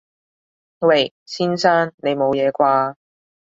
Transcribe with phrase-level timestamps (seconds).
[0.79, 1.13] 喂！
[1.25, 1.93] 先生！
[1.97, 2.95] 你冇嘢啩？